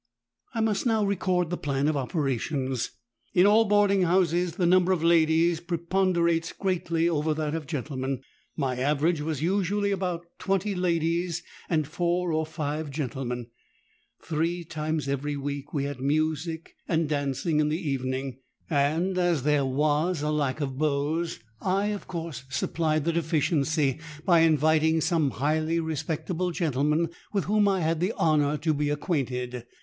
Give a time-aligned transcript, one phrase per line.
[0.55, 2.89] "I must now record the plan of operations.
[3.35, 8.21] In all boarding houses the number of ladies preponderates greatly over that of gentlemen.
[8.57, 13.51] My average was usually about twenty ladies and four or five gentlemen.
[14.23, 18.39] Three times every week we had music and dancing in the evening;
[18.71, 21.27] and as there was a lack of beaux,
[21.61, 27.81] I of course supplied the deficiency by inviting 'some highly respectable gentlemen with whom I
[27.81, 29.67] had the honour to be acquainted.'